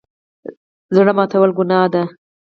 [0.95, 2.03] زړه ماتول ګناه ده